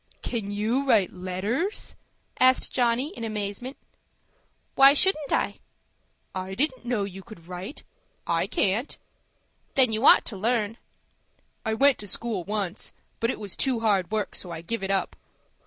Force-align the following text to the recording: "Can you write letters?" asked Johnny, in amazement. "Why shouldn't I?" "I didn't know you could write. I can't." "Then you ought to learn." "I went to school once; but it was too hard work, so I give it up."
"Can 0.23 0.49
you 0.49 0.87
write 0.87 1.13
letters?" 1.13 1.93
asked 2.39 2.71
Johnny, 2.73 3.09
in 3.15 3.23
amazement. 3.23 3.77
"Why 4.73 4.95
shouldn't 4.95 5.31
I?" 5.31 5.59
"I 6.33 6.55
didn't 6.55 6.85
know 6.85 7.03
you 7.03 7.21
could 7.21 7.47
write. 7.47 7.83
I 8.25 8.47
can't." 8.47 8.97
"Then 9.75 9.91
you 9.93 10.03
ought 10.07 10.25
to 10.25 10.35
learn." 10.37 10.77
"I 11.63 11.75
went 11.75 11.99
to 11.99 12.07
school 12.07 12.43
once; 12.43 12.91
but 13.19 13.29
it 13.29 13.39
was 13.39 13.55
too 13.55 13.81
hard 13.81 14.09
work, 14.09 14.33
so 14.33 14.49
I 14.49 14.61
give 14.61 14.81
it 14.81 14.89
up." 14.89 15.15